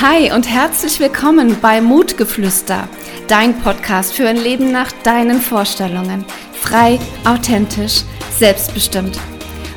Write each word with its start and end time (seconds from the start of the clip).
Hi 0.00 0.32
und 0.32 0.50
herzlich 0.50 0.98
willkommen 0.98 1.60
bei 1.60 1.80
Mutgeflüster, 1.80 2.88
dein 3.28 3.56
Podcast 3.60 4.12
für 4.12 4.28
ein 4.28 4.36
Leben 4.36 4.72
nach 4.72 4.90
deinen 4.90 5.40
Vorstellungen. 5.40 6.24
Frei, 6.52 6.98
authentisch, 7.24 8.02
selbstbestimmt. 8.36 9.20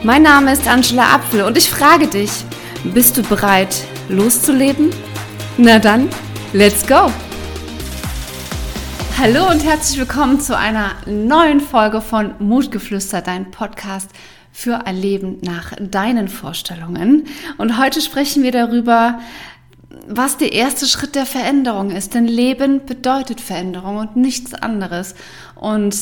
Mein 0.01 0.23
Name 0.23 0.53
ist 0.53 0.67
Angela 0.67 1.13
Apfel 1.13 1.43
und 1.43 1.55
ich 1.55 1.69
frage 1.69 2.07
dich, 2.07 2.31
bist 2.83 3.15
du 3.15 3.21
bereit, 3.21 3.85
loszuleben? 4.09 4.89
Na 5.59 5.77
dann, 5.77 6.09
let's 6.51 6.85
go! 6.87 7.11
Hallo 9.19 9.51
und 9.51 9.63
herzlich 9.63 9.99
willkommen 9.99 10.41
zu 10.41 10.57
einer 10.57 10.93
neuen 11.05 11.61
Folge 11.61 12.01
von 12.01 12.33
Mutgeflüster, 12.39 13.21
dein 13.21 13.51
Podcast 13.51 14.09
für 14.51 14.87
ein 14.87 14.97
Leben 14.97 15.37
nach 15.41 15.73
deinen 15.79 16.27
Vorstellungen. 16.27 17.27
Und 17.59 17.77
heute 17.77 18.01
sprechen 18.01 18.41
wir 18.41 18.51
darüber, 18.51 19.19
was 20.07 20.37
der 20.37 20.53
erste 20.53 20.85
Schritt 20.85 21.15
der 21.15 21.25
Veränderung 21.25 21.91
ist. 21.91 22.13
Denn 22.13 22.25
Leben 22.25 22.85
bedeutet 22.85 23.41
Veränderung 23.41 23.97
und 23.97 24.15
nichts 24.15 24.53
anderes. 24.53 25.15
Und 25.55 25.95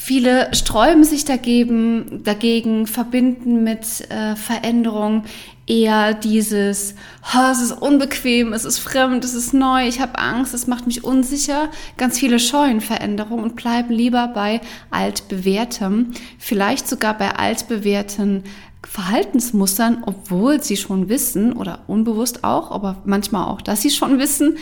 Viele 0.00 0.54
sträuben 0.54 1.02
sich 1.02 1.24
dagegen, 1.24 2.22
dagegen 2.22 2.86
verbinden 2.86 3.64
mit 3.64 4.08
äh, 4.12 4.36
Veränderung 4.36 5.24
eher 5.66 6.14
dieses, 6.14 6.94
oh, 7.34 7.50
es 7.50 7.60
ist 7.60 7.72
unbequem, 7.72 8.52
es 8.52 8.64
ist 8.64 8.78
fremd, 8.78 9.24
es 9.24 9.34
ist 9.34 9.52
neu, 9.54 9.88
ich 9.88 10.00
habe 10.00 10.20
Angst, 10.20 10.54
es 10.54 10.68
macht 10.68 10.86
mich 10.86 11.02
unsicher. 11.02 11.68
Ganz 11.96 12.16
viele 12.16 12.38
scheuen 12.38 12.80
Veränderung 12.80 13.42
und 13.42 13.56
bleiben 13.56 13.92
lieber 13.92 14.28
bei 14.28 14.60
altbewährtem, 14.92 16.12
vielleicht 16.38 16.88
sogar 16.88 17.18
bei 17.18 17.34
altbewährten 17.34 18.44
Verhaltensmustern, 18.84 20.02
obwohl 20.06 20.62
sie 20.62 20.76
schon 20.76 21.08
wissen 21.08 21.52
oder 21.52 21.80
unbewusst 21.86 22.44
auch, 22.44 22.70
aber 22.70 22.96
manchmal 23.04 23.46
auch, 23.46 23.60
dass 23.60 23.82
sie 23.82 23.90
schon 23.90 24.18
wissen, 24.18 24.58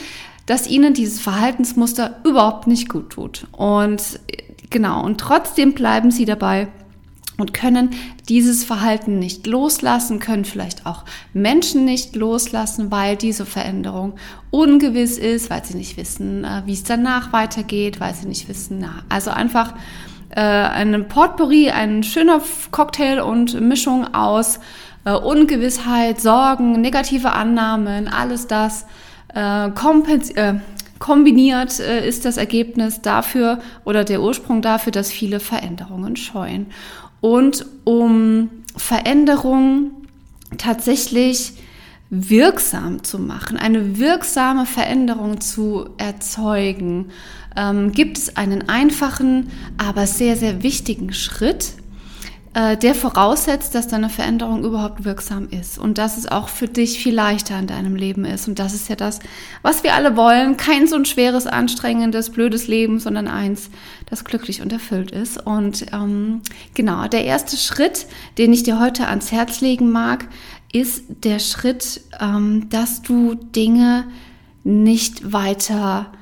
dass 0.47 0.69
ihnen 0.69 0.95
dieses 0.95 1.21
Verhaltensmuster 1.21 2.21
überhaupt 2.25 2.67
nicht 2.67 2.89
gut 2.89 3.11
tut. 3.11 3.47
Und 3.53 4.03
Genau, 4.71 5.05
und 5.05 5.19
trotzdem 5.19 5.75
bleiben 5.75 6.11
sie 6.11 6.25
dabei 6.25 6.69
und 7.39 7.53
können 7.53 7.91
dieses 8.29 8.65
Verhalten 8.65 9.19
nicht 9.19 9.47
loslassen, 9.47 10.19
können 10.21 10.45
vielleicht 10.45 10.87
auch 10.87 11.05
Menschen 11.33 11.85
nicht 11.85 12.17
loslassen, 12.17 12.91
weil 12.91 13.17
diese 13.17 13.45
Veränderung 13.45 14.15
ungewiss 14.51 15.19
ist, 15.19 15.51
weil 15.51 15.65
sie 15.65 15.77
nicht 15.77 15.97
wissen, 15.97 16.45
äh, 16.45 16.63
wie 16.65 16.73
es 16.73 16.83
danach 16.83 17.33
weitergeht, 17.33 18.01
weil 18.01 18.15
sie 18.15 18.27
nicht 18.27 18.49
wissen, 18.49 18.79
na, 18.81 19.03
also 19.09 19.31
einfach 19.31 19.75
äh, 20.37 20.41
ein 20.41 21.09
Potpourri, 21.09 21.71
ein 21.71 22.03
schöner 22.03 22.41
Cocktail 22.71 23.21
und 23.21 23.59
Mischung 23.61 24.15
aus 24.15 24.61
äh, 25.07 25.13
Ungewissheit, 25.13 26.21
Sorgen, 26.21 26.81
negative 26.81 27.33
Annahmen, 27.33 28.07
alles 28.07 28.47
das 28.47 28.87
äh, 29.35 29.69
äh, 29.69 30.55
Kombiniert 30.99 31.81
äh, 31.81 32.07
ist 32.07 32.25
das 32.25 32.37
Ergebnis 32.37 33.01
dafür 33.03 33.59
oder 33.85 34.05
der 34.05 34.23
Ursprung 34.23 34.63
dafür, 34.63 34.93
dass 34.93 35.11
viele 35.11 35.41
Veränderungen 35.41 36.17
scheuen. 36.17 36.67
Und 37.21 37.67
um 37.85 38.51
Veränderungen 38.77 39.91
tatsächlich 40.59 41.55
wirksam 42.11 43.03
zu 43.03 43.19
machen, 43.19 43.57
eine 43.57 43.99
wirksame 43.99 44.67
Veränderung 44.67 45.41
zu 45.41 45.91
erzeugen, 45.99 47.11
ähm, 47.57 47.93
gibt 47.93 48.19
es 48.19 48.37
einen 48.37 48.69
einfachen, 48.69 49.51
aber 49.79 50.07
sehr, 50.07 50.37
sehr 50.37 50.63
wichtigen 50.63 51.13
Schritt, 51.13 51.73
äh, 52.57 52.77
der 52.79 52.95
voraussetzt, 52.95 53.75
dass 53.75 53.87
deine 53.87 54.09
Veränderung 54.09 54.65
überhaupt 54.65 55.05
wirksam 55.05 55.49
ist 55.51 55.79
und 55.79 55.99
dass 55.99 56.17
es 56.17 56.27
auch 56.27 56.49
für 56.49 56.69
dich 56.69 56.99
viel 56.99 57.15
leichter 57.15 57.59
in 57.59 57.67
deinem 57.67 57.97
Leben 57.97 58.25
ist. 58.25 58.49
Und 58.49 58.59
das 58.59 58.73
ist 58.73 58.89
ja 58.89 58.97
das, 58.97 59.19
was 59.61 59.83
wir 59.83 59.95
alle 59.95 60.17
wollen. 60.17 60.57
Kein 60.57 60.87
so 60.87 60.97
ein 60.97 61.05
schweres, 61.05 61.47
anstrengendes, 61.47 62.31
blödes 62.31 62.67
Leben, 62.67 62.99
sondern 62.99 63.29
eins, 63.29 63.69
das 64.09 64.25
glücklich 64.25 64.63
und 64.63 64.73
erfüllt 64.73 65.11
ist. 65.11 65.45
Und 65.45 65.87
ähm, 65.93 66.41
genau, 66.73 67.07
der 67.09 67.25
erste 67.25 67.59
Schritt, 67.59 68.07
den 68.39 68.55
ich 68.55 68.63
dir 68.63 68.81
heute 68.81 69.09
ans 69.09 69.33
Herz 69.33 69.61
legen 69.61 69.91
mag, 69.91 70.27
ist 70.81 71.05
der 71.25 71.39
Schritt, 71.39 72.03
ähm, 72.21 72.69
dass 72.69 73.03
du 73.03 73.35
Dinge 73.35 74.05
nicht 74.65 75.33
weiter 75.33 76.13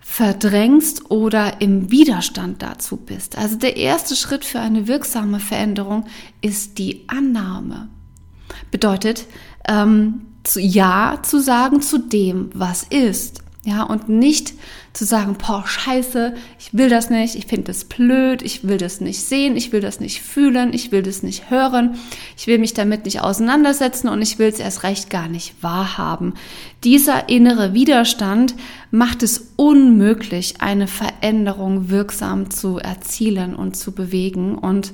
verdrängst 0.00 1.10
oder 1.10 1.60
im 1.60 1.90
Widerstand 1.90 2.60
dazu 2.60 2.96
bist. 2.96 3.38
Also 3.38 3.56
der 3.56 3.76
erste 3.76 4.16
Schritt 4.16 4.44
für 4.44 4.60
eine 4.60 4.88
wirksame 4.88 5.40
Veränderung 5.40 6.04
ist 6.40 6.78
die 6.78 7.04
Annahme. 7.08 7.88
Bedeutet, 8.70 9.26
ähm, 9.66 10.22
zu 10.42 10.60
Ja 10.60 11.20
zu 11.22 11.40
sagen 11.40 11.80
zu 11.80 11.98
dem, 11.98 12.50
was 12.52 12.82
ist. 12.82 13.41
Ja, 13.64 13.84
und 13.84 14.08
nicht 14.08 14.54
zu 14.92 15.04
sagen, 15.04 15.36
boah, 15.38 15.64
scheiße, 15.64 16.34
ich 16.58 16.74
will 16.74 16.88
das 16.88 17.10
nicht, 17.10 17.36
ich 17.36 17.46
finde 17.46 17.68
das 17.68 17.84
blöd, 17.84 18.42
ich 18.42 18.66
will 18.66 18.76
das 18.76 19.00
nicht 19.00 19.20
sehen, 19.20 19.56
ich 19.56 19.70
will 19.70 19.80
das 19.80 20.00
nicht 20.00 20.20
fühlen, 20.20 20.72
ich 20.72 20.90
will 20.90 21.02
das 21.02 21.22
nicht 21.22 21.48
hören, 21.48 21.96
ich 22.36 22.48
will 22.48 22.58
mich 22.58 22.74
damit 22.74 23.04
nicht 23.04 23.20
auseinandersetzen 23.20 24.08
und 24.08 24.20
ich 24.20 24.40
will 24.40 24.48
es 24.48 24.58
erst 24.58 24.82
recht 24.82 25.10
gar 25.10 25.28
nicht 25.28 25.54
wahrhaben. 25.62 26.34
Dieser 26.82 27.28
innere 27.28 27.72
Widerstand 27.72 28.56
macht 28.90 29.22
es 29.22 29.52
unmöglich, 29.54 30.60
eine 30.60 30.88
Veränderung 30.88 31.88
wirksam 31.88 32.50
zu 32.50 32.78
erzielen 32.78 33.54
und 33.54 33.76
zu 33.76 33.92
bewegen 33.92 34.58
und 34.58 34.92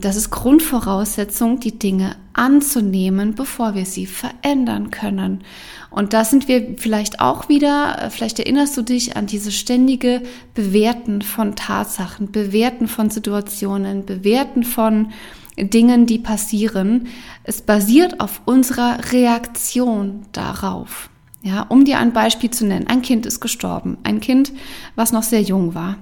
das 0.00 0.16
ist 0.16 0.30
Grundvoraussetzung, 0.30 1.58
die 1.58 1.78
Dinge 1.78 2.16
anzunehmen, 2.34 3.34
bevor 3.34 3.74
wir 3.74 3.84
sie 3.84 4.06
verändern 4.06 4.90
können. 4.90 5.42
Und 5.90 6.12
da 6.12 6.24
sind 6.24 6.46
wir 6.46 6.76
vielleicht 6.76 7.20
auch 7.20 7.48
wieder, 7.48 8.02
äh, 8.02 8.10
vielleicht 8.10 8.38
erinnerst 8.38 8.76
du 8.76 8.82
dich 8.82 9.16
an 9.16 9.26
diese 9.26 9.50
ständige 9.50 10.22
Bewerten 10.54 11.22
von 11.22 11.56
Tatsachen, 11.56 12.30
Bewerten 12.30 12.86
von 12.86 13.10
Situationen, 13.10 14.04
Bewerten 14.04 14.62
von 14.62 15.12
Dingen, 15.56 16.06
die 16.06 16.18
passieren. 16.18 17.08
Es 17.42 17.62
basiert 17.62 18.20
auf 18.20 18.42
unserer 18.44 19.12
Reaktion 19.12 20.26
darauf. 20.32 21.08
Ja, 21.42 21.62
um 21.62 21.84
dir 21.84 21.98
ein 21.98 22.12
Beispiel 22.12 22.50
zu 22.50 22.66
nennen. 22.66 22.88
Ein 22.88 23.02
Kind 23.02 23.24
ist 23.24 23.40
gestorben. 23.40 23.98
Ein 24.02 24.20
Kind, 24.20 24.52
was 24.96 25.12
noch 25.12 25.22
sehr 25.22 25.42
jung 25.42 25.74
war. 25.74 25.96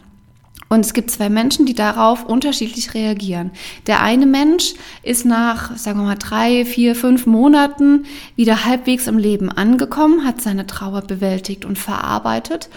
Und 0.74 0.80
es 0.80 0.92
gibt 0.92 1.12
zwei 1.12 1.28
Menschen, 1.28 1.66
die 1.66 1.74
darauf 1.74 2.24
unterschiedlich 2.24 2.94
reagieren. 2.94 3.52
Der 3.86 4.02
eine 4.02 4.26
Mensch 4.26 4.74
ist 5.04 5.24
nach, 5.24 5.76
sagen 5.76 6.00
wir 6.00 6.06
mal, 6.06 6.16
drei, 6.16 6.64
vier, 6.64 6.96
fünf 6.96 7.26
Monaten 7.26 8.06
wieder 8.34 8.64
halbwegs 8.64 9.06
im 9.06 9.16
Leben 9.16 9.50
angekommen, 9.50 10.26
hat 10.26 10.40
seine 10.40 10.66
Trauer 10.66 11.02
bewältigt 11.02 11.64
und 11.64 11.78
verarbeitet. 11.78 12.70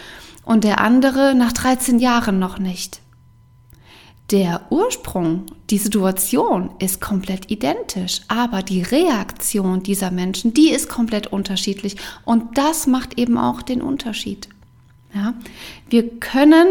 Und 0.46 0.64
der 0.64 0.80
andere 0.80 1.34
nach 1.34 1.54
13 1.54 1.98
Jahren 1.98 2.38
noch 2.38 2.60
nicht. 2.60 3.02
Der 4.30 4.68
Ursprung, 4.70 5.48
die 5.72 5.80
Situation 5.80 6.70
ist 6.78 7.02
komplett 7.02 7.50
identisch, 7.50 8.22
aber 8.28 8.62
die 8.62 8.84
Reaktion 8.84 9.82
dieser 9.82 10.12
Menschen, 10.12 10.54
die 10.54 10.70
ist 10.70 10.88
komplett 10.88 11.26
unterschiedlich. 11.26 11.96
Und 12.26 12.60
das 12.60 12.86
macht 12.86 13.18
eben 13.18 13.40
auch 13.40 13.64
den 13.64 13.82
Unterschied. 13.82 14.50
Ja, 15.18 15.34
wir 15.90 16.20
können 16.20 16.68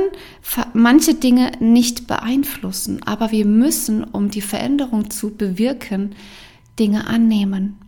manche 0.72 1.14
Dinge 1.14 1.50
nicht 1.58 2.06
beeinflussen, 2.06 3.02
aber 3.04 3.32
wir 3.32 3.44
müssen, 3.44 4.04
um 4.04 4.30
die 4.30 4.40
Veränderung 4.40 5.10
zu 5.10 5.34
bewirken, 5.34 6.14
Dinge 6.78 7.08
annehmen. 7.08 7.78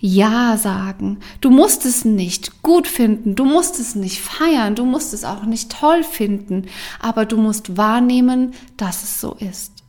Ja 0.00 0.56
sagen. 0.56 1.18
Du 1.40 1.50
musst 1.50 1.84
es 1.86 2.04
nicht 2.04 2.62
gut 2.62 2.88
finden, 2.88 3.36
du 3.36 3.44
musst 3.44 3.78
es 3.78 3.94
nicht 3.94 4.18
feiern, 4.18 4.74
du 4.74 4.84
musst 4.84 5.14
es 5.14 5.24
auch 5.24 5.44
nicht 5.44 5.70
toll 5.70 6.02
finden, 6.02 6.66
aber 6.98 7.24
du 7.24 7.36
musst 7.36 7.76
wahrnehmen, 7.76 8.54
dass 8.76 9.04
es 9.04 9.20
so 9.20 9.34
ist. 9.34 9.84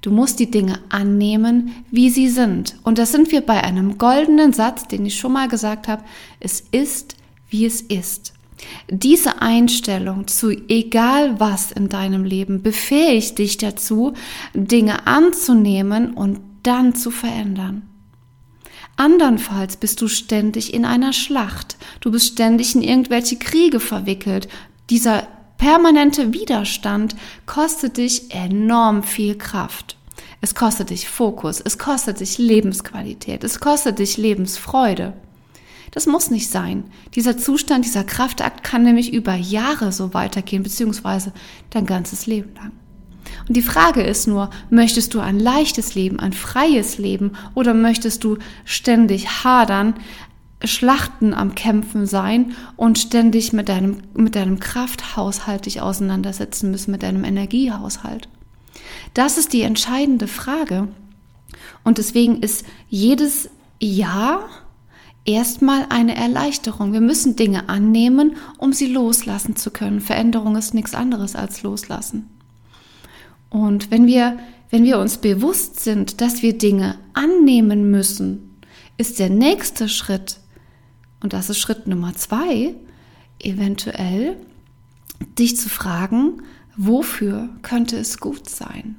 Du 0.00 0.10
musst 0.10 0.40
die 0.40 0.50
Dinge 0.50 0.78
annehmen, 0.88 1.84
wie 1.90 2.08
sie 2.08 2.28
sind. 2.28 2.76
Und 2.82 2.98
da 2.98 3.04
sind 3.04 3.30
wir 3.30 3.40
bei 3.42 3.62
einem 3.62 3.98
goldenen 3.98 4.52
Satz, 4.54 4.86
den 4.88 5.04
ich 5.04 5.18
schon 5.18 5.32
mal 5.32 5.48
gesagt 5.48 5.88
habe. 5.88 6.04
Es 6.40 6.60
ist, 6.60 7.16
wie 7.48 7.64
es 7.64 7.80
ist. 7.80 8.33
Diese 8.88 9.42
Einstellung 9.42 10.26
zu 10.26 10.50
egal 10.50 11.40
was 11.40 11.72
in 11.72 11.88
deinem 11.88 12.24
Leben 12.24 12.62
befähigt 12.62 13.38
dich 13.38 13.58
dazu, 13.58 14.14
Dinge 14.54 15.06
anzunehmen 15.06 16.14
und 16.14 16.40
dann 16.62 16.94
zu 16.94 17.10
verändern. 17.10 17.82
Andernfalls 18.96 19.76
bist 19.76 20.00
du 20.00 20.08
ständig 20.08 20.72
in 20.72 20.84
einer 20.84 21.12
Schlacht, 21.12 21.76
du 22.00 22.12
bist 22.12 22.32
ständig 22.32 22.74
in 22.74 22.82
irgendwelche 22.82 23.36
Kriege 23.36 23.80
verwickelt. 23.80 24.48
Dieser 24.88 25.26
permanente 25.58 26.32
Widerstand 26.32 27.16
kostet 27.46 27.96
dich 27.96 28.30
enorm 28.32 29.02
viel 29.02 29.36
Kraft. 29.36 29.96
Es 30.40 30.54
kostet 30.54 30.90
dich 30.90 31.08
Fokus, 31.08 31.60
es 31.60 31.78
kostet 31.78 32.20
dich 32.20 32.38
Lebensqualität, 32.38 33.42
es 33.42 33.58
kostet 33.60 33.98
dich 33.98 34.16
Lebensfreude. 34.16 35.14
Das 35.90 36.06
muss 36.06 36.30
nicht 36.30 36.50
sein. 36.50 36.84
Dieser 37.14 37.36
Zustand, 37.38 37.84
dieser 37.84 38.04
Kraftakt 38.04 38.64
kann 38.64 38.82
nämlich 38.82 39.12
über 39.12 39.34
Jahre 39.34 39.92
so 39.92 40.14
weitergehen, 40.14 40.62
beziehungsweise 40.62 41.32
dein 41.70 41.86
ganzes 41.86 42.26
Leben 42.26 42.54
lang. 42.54 42.72
Und 43.48 43.56
die 43.56 43.62
Frage 43.62 44.02
ist 44.02 44.26
nur, 44.26 44.50
möchtest 44.70 45.14
du 45.14 45.20
ein 45.20 45.38
leichtes 45.38 45.94
Leben, 45.94 46.18
ein 46.20 46.32
freies 46.32 46.98
Leben 46.98 47.32
oder 47.54 47.74
möchtest 47.74 48.24
du 48.24 48.38
ständig 48.64 49.44
hadern, 49.44 49.94
Schlachten 50.62 51.34
am 51.34 51.54
Kämpfen 51.54 52.06
sein 52.06 52.54
und 52.76 52.98
ständig 52.98 53.52
mit 53.52 53.68
deinem, 53.68 53.98
mit 54.14 54.34
deinem 54.34 54.60
Krafthaushalt 54.60 55.66
dich 55.66 55.82
auseinandersetzen 55.82 56.70
müssen, 56.70 56.90
mit 56.90 57.02
deinem 57.02 57.24
Energiehaushalt. 57.24 58.28
Das 59.12 59.36
ist 59.36 59.52
die 59.52 59.62
entscheidende 59.62 60.26
Frage. 60.26 60.88
Und 61.82 61.98
deswegen 61.98 62.40
ist 62.40 62.64
jedes 62.88 63.50
Ja 63.78 64.44
erstmal 65.24 65.86
eine 65.88 66.16
Erleichterung. 66.16 66.92
Wir 66.92 67.00
müssen 67.00 67.36
Dinge 67.36 67.68
annehmen, 67.68 68.36
um 68.58 68.72
sie 68.72 68.86
loslassen 68.86 69.56
zu 69.56 69.70
können. 69.70 70.00
Veränderung 70.00 70.56
ist 70.56 70.74
nichts 70.74 70.94
anderes 70.94 71.34
als 71.34 71.62
loslassen. 71.62 72.28
Und 73.50 73.90
wenn 73.90 74.06
wir, 74.06 74.38
wenn 74.70 74.84
wir 74.84 74.98
uns 74.98 75.18
bewusst 75.18 75.80
sind, 75.80 76.20
dass 76.20 76.42
wir 76.42 76.58
Dinge 76.58 76.98
annehmen 77.12 77.90
müssen, 77.90 78.58
ist 78.96 79.18
der 79.18 79.30
nächste 79.30 79.88
Schritt, 79.88 80.40
und 81.20 81.32
das 81.32 81.50
ist 81.50 81.58
Schritt 81.58 81.86
Nummer 81.86 82.14
zwei, 82.14 82.74
eventuell 83.38 84.36
dich 85.38 85.56
zu 85.56 85.68
fragen, 85.68 86.42
wofür 86.76 87.48
könnte 87.62 87.96
es 87.96 88.18
gut 88.18 88.48
sein? 88.48 88.96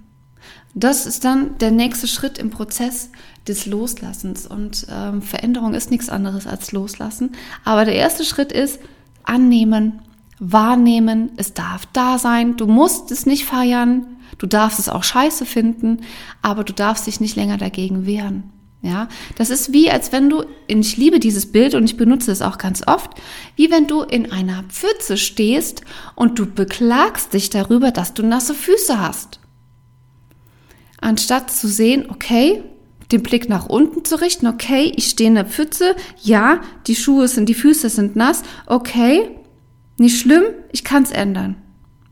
Das 0.73 1.05
ist 1.05 1.23
dann 1.23 1.57
der 1.59 1.71
nächste 1.71 2.07
Schritt 2.07 2.37
im 2.37 2.49
Prozess 2.49 3.09
des 3.47 3.65
Loslassens. 3.65 4.47
Und 4.47 4.87
ähm, 4.89 5.21
Veränderung 5.21 5.73
ist 5.73 5.91
nichts 5.91 6.09
anderes 6.09 6.47
als 6.47 6.71
Loslassen. 6.71 7.31
Aber 7.63 7.85
der 7.85 7.95
erste 7.95 8.23
Schritt 8.23 8.51
ist 8.51 8.79
annehmen, 9.23 10.01
wahrnehmen. 10.39 11.31
Es 11.37 11.53
darf 11.53 11.85
da 11.93 12.17
sein. 12.17 12.57
Du 12.57 12.67
musst 12.67 13.11
es 13.11 13.25
nicht 13.25 13.45
feiern. 13.45 14.07
Du 14.37 14.47
darfst 14.47 14.79
es 14.79 14.89
auch 14.89 15.03
scheiße 15.03 15.45
finden, 15.45 15.99
aber 16.41 16.63
du 16.63 16.73
darfst 16.73 17.07
dich 17.07 17.21
nicht 17.21 17.35
länger 17.35 17.57
dagegen 17.57 18.05
wehren. 18.05 18.51
Ja, 18.81 19.07
das 19.35 19.49
ist 19.49 19.73
wie, 19.73 19.89
als 19.89 20.11
wenn 20.11 20.29
du, 20.29 20.43
ich 20.67 20.97
liebe 20.97 21.19
dieses 21.19 21.51
Bild 21.51 21.73
und 21.73 21.85
ich 21.85 21.97
benutze 21.97 22.31
es 22.31 22.43
auch 22.43 22.59
ganz 22.59 22.83
oft, 22.85 23.11
wie 23.55 23.71
wenn 23.71 23.87
du 23.87 24.03
in 24.03 24.31
einer 24.31 24.63
Pfütze 24.63 25.17
stehst 25.17 25.81
und 26.13 26.37
du 26.37 26.45
beklagst 26.45 27.33
dich 27.33 27.49
darüber, 27.49 27.89
dass 27.89 28.13
du 28.13 28.21
nasse 28.23 28.53
Füße 28.53 28.99
hast 28.99 29.39
anstatt 31.05 31.51
zu 31.51 31.67
sehen, 31.67 32.09
okay, 32.09 32.63
den 33.11 33.23
Blick 33.23 33.49
nach 33.49 33.67
unten 33.67 34.03
zu 34.05 34.19
richten, 34.19 34.47
okay, 34.47 34.91
ich 34.95 35.09
stehe 35.09 35.29
in 35.29 35.35
der 35.35 35.45
Pfütze, 35.45 35.95
ja, 36.21 36.61
die 36.87 36.95
Schuhe 36.95 37.27
sind, 37.27 37.49
die 37.49 37.53
Füße 37.53 37.89
sind 37.89 38.15
nass, 38.15 38.43
okay, 38.65 39.29
nicht 39.97 40.19
schlimm, 40.19 40.43
ich 40.71 40.83
kann 40.83 41.03
es 41.03 41.11
ändern. 41.11 41.55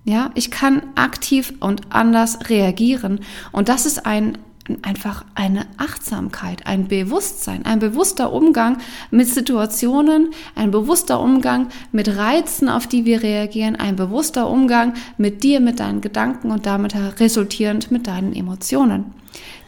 Ja, 0.05 0.31
ich 0.35 0.51
kann 0.51 0.83
aktiv 0.95 1.53
und 1.61 1.93
anders 1.93 2.49
reagieren. 2.49 3.21
Und 3.53 3.69
das 3.69 3.85
ist 3.85 4.05
ein 4.05 4.37
einfach 4.81 5.25
eine 5.35 5.65
Achtsamkeit, 5.77 6.65
ein 6.65 6.87
Bewusstsein, 6.87 7.65
ein 7.65 7.79
bewusster 7.79 8.31
Umgang 8.31 8.77
mit 9.11 9.27
Situationen, 9.27 10.29
ein 10.55 10.71
bewusster 10.71 11.19
Umgang 11.19 11.67
mit 11.91 12.15
Reizen, 12.15 12.69
auf 12.69 12.87
die 12.87 13.03
wir 13.05 13.23
reagieren, 13.23 13.75
ein 13.75 13.95
bewusster 13.95 14.49
Umgang 14.49 14.93
mit 15.17 15.43
dir, 15.43 15.59
mit 15.59 15.79
deinen 15.79 15.99
Gedanken 15.99 16.51
und 16.51 16.65
damit 16.65 16.95
resultierend 17.19 17.91
mit 17.91 18.07
deinen 18.07 18.33
Emotionen. 18.33 19.13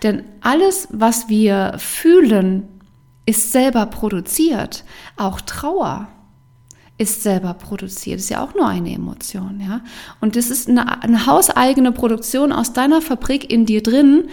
Denn 0.03 0.23
alles, 0.41 0.87
was 0.91 1.29
wir 1.29 1.75
fühlen, 1.77 2.67
ist 3.25 3.51
selber 3.51 3.85
produziert. 3.87 4.83
Auch 5.17 5.41
Trauer 5.41 6.07
ist 6.97 7.23
selber 7.23 7.53
produziert. 7.53 8.19
Ist 8.19 8.29
ja 8.29 8.43
auch 8.43 8.53
nur 8.53 8.67
eine 8.67 8.93
Emotion, 8.93 9.61
ja. 9.65 9.81
Und 10.21 10.35
das 10.35 10.49
ist 10.49 10.69
eine, 10.69 11.01
eine 11.03 11.25
hauseigene 11.25 11.91
Produktion 11.91 12.51
aus 12.51 12.73
deiner 12.73 13.01
Fabrik 13.01 13.51
in 13.51 13.65
dir 13.65 13.83
drin, 13.83 14.29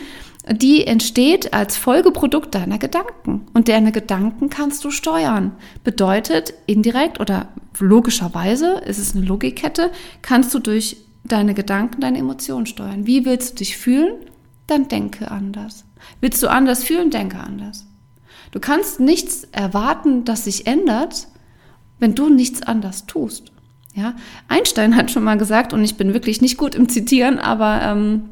die 0.50 0.87
entsteht 0.87 1.53
als 1.55 1.77
Folgeprodukt 1.77 2.55
deiner 2.55 2.79
Gedanken. 2.79 3.47
Und 3.55 3.69
deine 3.69 3.93
Gedanken 3.93 4.50
kannst 4.50 4.85
du 4.85 4.91
steuern. 4.91 5.53
Bedeutet, 5.85 6.55
indirekt 6.67 7.21
oder 7.21 7.49
logischerweise, 7.79 8.81
ist 8.87 8.99
es 8.99 9.15
eine 9.15 9.25
Logikkette, 9.25 9.91
kannst 10.21 10.53
du 10.55 10.59
durch 10.59 10.97
deine 11.25 11.55
Gedanken 11.55 12.00
deine 12.00 12.19
Emotionen 12.19 12.67
steuern. 12.67 13.06
Wie 13.06 13.25
willst 13.25 13.53
du 13.53 13.56
dich 13.56 13.77
fühlen? 13.77 14.15
Dann 14.67 14.88
denke 14.88 15.31
anders. 15.31 15.85
Willst 16.20 16.43
du 16.43 16.49
anders 16.49 16.85
fühlen? 16.85 17.11
Denke 17.11 17.38
anders. 17.38 17.87
Du 18.50 18.61
kannst 18.61 19.00
nichts 19.00 19.44
erwarten, 19.53 20.25
das 20.25 20.44
sich 20.44 20.67
ändert, 20.67 21.29
wenn 21.99 22.14
du 22.14 22.29
nichts 22.29 22.62
anders 22.62 23.06
tust. 23.06 23.53
Ja, 23.94 24.14
Einstein 24.49 24.97
hat 24.97 25.11
schon 25.11 25.25
mal 25.25 25.37
gesagt, 25.37 25.73
und 25.73 25.85
ich 25.85 25.97
bin 25.97 26.14
wirklich 26.14 26.41
nicht 26.41 26.56
gut 26.56 26.75
im 26.75 26.88
Zitieren, 26.88 27.38
aber 27.38 27.82
ähm, 27.82 28.31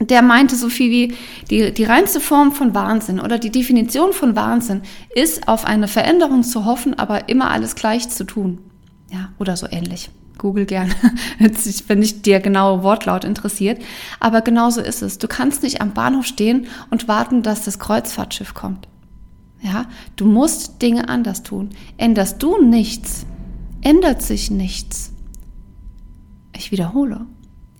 der 0.00 0.22
meinte 0.22 0.56
so 0.56 0.68
viel 0.68 0.90
wie, 0.90 1.14
die, 1.50 1.72
die 1.72 1.84
reinste 1.84 2.20
Form 2.20 2.52
von 2.52 2.74
Wahnsinn 2.74 3.20
oder 3.20 3.38
die 3.38 3.50
Definition 3.50 4.12
von 4.12 4.34
Wahnsinn 4.34 4.82
ist, 5.14 5.46
auf 5.46 5.66
eine 5.66 5.88
Veränderung 5.88 6.42
zu 6.42 6.64
hoffen, 6.64 6.98
aber 6.98 7.28
immer 7.28 7.50
alles 7.50 7.74
gleich 7.74 8.08
zu 8.08 8.24
tun. 8.24 8.58
Ja, 9.10 9.30
oder 9.38 9.56
so 9.56 9.66
ähnlich. 9.70 10.10
Google 10.38 10.66
gern, 10.66 10.94
wenn 11.38 12.00
dich 12.00 12.22
der 12.22 12.40
genaue 12.40 12.82
Wortlaut 12.82 13.24
interessiert. 13.24 13.82
Aber 14.20 14.40
genauso 14.40 14.80
ist 14.80 15.02
es. 15.02 15.18
Du 15.18 15.28
kannst 15.28 15.62
nicht 15.62 15.80
am 15.80 15.92
Bahnhof 15.94 16.26
stehen 16.26 16.66
und 16.90 17.08
warten, 17.08 17.42
dass 17.42 17.64
das 17.64 17.78
Kreuzfahrtschiff 17.78 18.54
kommt. 18.54 18.88
Ja, 19.60 19.86
du 20.16 20.26
musst 20.26 20.82
Dinge 20.82 21.08
anders 21.08 21.42
tun. 21.42 21.70
Änderst 21.96 22.42
du 22.42 22.60
nichts, 22.62 23.24
ändert 23.80 24.22
sich 24.22 24.50
nichts. 24.50 25.12
Ich 26.54 26.70
wiederhole. 26.70 27.26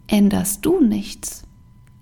Änderst 0.07 0.65
du 0.65 0.81
nichts, 0.81 1.44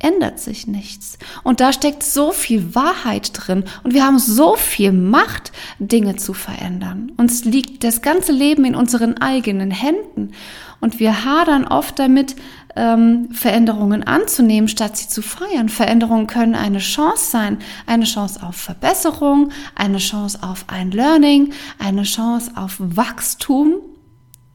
ändert 0.03 0.39
sich 0.39 0.67
nichts. 0.67 1.19
Und 1.43 1.61
da 1.61 1.73
steckt 1.73 2.03
so 2.03 2.33
viel 2.33 2.75
Wahrheit 2.75 3.31
drin 3.33 3.65
und 3.83 3.95
wir 3.95 4.05
haben 4.05 4.19
so 4.19 4.57
viel 4.57 4.93
Macht, 4.93 5.53
Dinge 5.79 6.17
zu 6.17 6.35
verändern. 6.35 7.13
Uns 7.17 7.45
liegt 7.45 7.85
das 7.85 8.03
ganze 8.03 8.33
Leben 8.33 8.65
in 8.65 8.75
unseren 8.75 9.19
eigenen 9.19 9.71
Händen 9.71 10.33
und 10.81 10.99
wir 10.99 11.25
hadern 11.25 11.65
oft 11.65 11.99
damit, 11.99 12.35
ähm, 12.75 13.29
Veränderungen 13.33 14.03
anzunehmen, 14.03 14.69
statt 14.69 14.97
sie 14.97 15.09
zu 15.09 15.23
feiern. 15.23 15.69
Veränderungen 15.69 16.27
können 16.27 16.55
eine 16.55 16.79
Chance 16.79 17.31
sein, 17.31 17.59
eine 17.87 18.05
Chance 18.05 18.43
auf 18.43 18.57
Verbesserung, 18.57 19.51
eine 19.75 19.99
Chance 19.99 20.39
auf 20.43 20.65
ein 20.69 20.91
Learning, 20.91 21.53
eine 21.79 22.03
Chance 22.03 22.53
auf 22.57 22.77
Wachstum, 22.79 23.77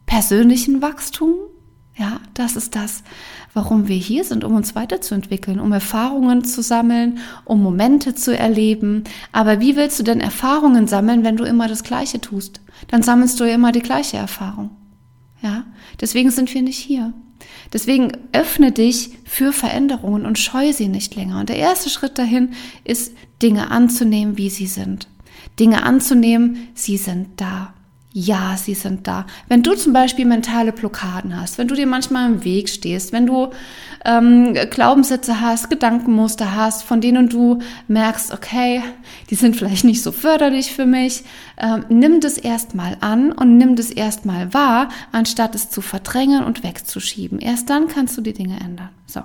persönlichen 0.05 0.81
Wachstum. 0.81 1.35
Ja, 1.99 2.19
das 2.35 2.55
ist 2.55 2.75
das, 2.75 3.01
warum 3.55 3.87
wir 3.87 3.95
hier 3.95 4.23
sind, 4.23 4.43
um 4.43 4.53
uns 4.53 4.75
weiterzuentwickeln, 4.75 5.59
um 5.59 5.71
Erfahrungen 5.71 6.43
zu 6.43 6.61
sammeln, 6.61 7.17
um 7.43 7.63
Momente 7.63 8.13
zu 8.13 8.37
erleben. 8.37 9.03
Aber 9.31 9.59
wie 9.61 9.75
willst 9.75 9.97
du 9.97 10.03
denn 10.03 10.21
Erfahrungen 10.21 10.87
sammeln, 10.87 11.23
wenn 11.23 11.37
du 11.37 11.43
immer 11.43 11.67
das 11.67 11.83
Gleiche 11.83 12.21
tust? 12.21 12.61
Dann 12.87 13.01
sammelst 13.01 13.39
du 13.39 13.45
ja 13.45 13.55
immer 13.55 13.71
die 13.71 13.81
gleiche 13.81 14.17
Erfahrung. 14.17 14.69
Ja, 15.41 15.63
deswegen 15.99 16.29
sind 16.29 16.53
wir 16.53 16.61
nicht 16.61 16.77
hier. 16.77 17.13
Deswegen 17.73 18.11
öffne 18.31 18.71
dich 18.71 19.17
für 19.25 19.51
Veränderungen 19.51 20.25
und 20.27 20.37
scheue 20.37 20.73
sie 20.73 20.87
nicht 20.87 21.15
länger. 21.15 21.39
Und 21.39 21.49
der 21.49 21.57
erste 21.57 21.89
Schritt 21.89 22.19
dahin 22.19 22.51
ist, 22.83 23.13
Dinge 23.41 23.71
anzunehmen, 23.71 24.37
wie 24.37 24.49
sie 24.51 24.67
sind. 24.67 25.07
Dinge 25.59 25.83
anzunehmen, 25.83 26.67
sie 26.75 26.97
sind 26.97 27.27
da 27.37 27.73
ja, 28.13 28.55
sie 28.57 28.73
sind 28.73 29.05
da. 29.05 29.25
Wenn 29.47 29.63
du 29.63 29.75
zum 29.75 29.93
Beispiel 29.93 30.25
mentale 30.25 30.71
Blockaden 30.71 31.39
hast, 31.39 31.57
wenn 31.57 31.67
du 31.67 31.75
dir 31.75 31.85
manchmal 31.85 32.31
im 32.31 32.43
Weg 32.43 32.69
stehst, 32.69 33.11
wenn 33.11 33.27
du 33.27 33.49
ähm, 34.05 34.55
Glaubenssätze 34.71 35.41
hast, 35.41 35.69
Gedankenmuster 35.69 36.55
hast, 36.55 36.83
von 36.83 37.01
denen 37.01 37.29
du 37.29 37.59
merkst, 37.87 38.33
okay, 38.33 38.81
die 39.29 39.35
sind 39.35 39.55
vielleicht 39.55 39.83
nicht 39.83 40.01
so 40.01 40.11
förderlich 40.11 40.71
für 40.71 40.85
mich, 40.85 41.25
ähm, 41.57 41.85
nimm 41.89 42.19
das 42.21 42.37
erstmal 42.37 42.97
an 43.01 43.31
und 43.33 43.57
nimm 43.57 43.75
das 43.75 43.91
erstmal 43.91 44.53
wahr, 44.53 44.89
anstatt 45.11 45.53
es 45.53 45.69
zu 45.69 45.81
verdrängen 45.81 46.43
und 46.43 46.63
wegzuschieben. 46.63 47.39
Erst 47.39 47.69
dann 47.69 47.87
kannst 47.87 48.17
du 48.17 48.21
die 48.21 48.33
Dinge 48.33 48.59
ändern. 48.59 48.89
So. 49.05 49.21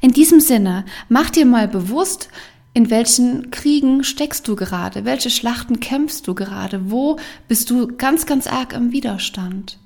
In 0.00 0.12
diesem 0.12 0.40
Sinne, 0.40 0.84
mach 1.08 1.30
dir 1.30 1.46
mal 1.46 1.66
bewusst, 1.66 2.28
in 2.72 2.90
welchen 2.90 3.50
Kriegen 3.50 4.04
steckst 4.04 4.46
du 4.46 4.54
gerade? 4.54 5.04
Welche 5.04 5.30
Schlachten 5.30 5.80
kämpfst 5.80 6.28
du 6.28 6.34
gerade? 6.34 6.90
Wo 6.90 7.18
bist 7.48 7.70
du 7.70 7.88
ganz, 7.88 8.26
ganz 8.26 8.46
arg 8.46 8.72
im 8.72 8.92
Widerstand? 8.92 9.78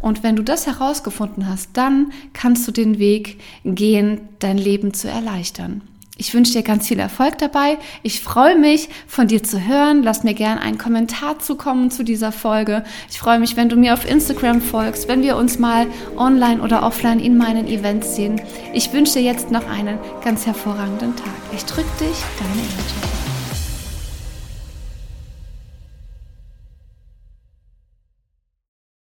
Und 0.00 0.22
wenn 0.22 0.36
du 0.36 0.42
das 0.42 0.66
herausgefunden 0.66 1.48
hast, 1.48 1.70
dann 1.74 2.12
kannst 2.32 2.66
du 2.66 2.72
den 2.72 2.98
Weg 2.98 3.40
gehen, 3.64 4.20
dein 4.38 4.58
Leben 4.58 4.92
zu 4.92 5.08
erleichtern. 5.08 5.82
Ich 6.18 6.34
wünsche 6.34 6.52
dir 6.52 6.62
ganz 6.62 6.88
viel 6.88 6.98
Erfolg 6.98 7.38
dabei. 7.38 7.78
Ich 8.02 8.20
freue 8.20 8.58
mich, 8.58 8.88
von 9.06 9.28
dir 9.28 9.42
zu 9.42 9.66
hören. 9.66 10.02
Lass 10.02 10.24
mir 10.24 10.34
gerne 10.34 10.60
einen 10.60 10.78
Kommentar 10.78 11.38
zukommen 11.38 11.90
zu 11.90 12.04
dieser 12.04 12.32
Folge. 12.32 12.84
Ich 13.10 13.18
freue 13.18 13.38
mich, 13.38 13.56
wenn 13.56 13.68
du 13.68 13.76
mir 13.76 13.94
auf 13.94 14.08
Instagram 14.08 14.60
folgst, 14.60 15.08
wenn 15.08 15.22
wir 15.22 15.36
uns 15.36 15.58
mal 15.58 15.86
online 16.16 16.60
oder 16.60 16.82
offline 16.82 17.18
in 17.18 17.38
meinen 17.38 17.66
Events 17.66 18.14
sehen. 18.14 18.40
Ich 18.74 18.92
wünsche 18.92 19.14
dir 19.14 19.22
jetzt 19.22 19.50
noch 19.50 19.66
einen 19.68 19.98
ganz 20.22 20.46
hervorragenden 20.46 21.16
Tag. 21.16 21.32
Ich 21.54 21.64
drücke 21.64 21.90
dich, 21.98 22.18
deine 22.38 22.60
Erde. 22.60 23.21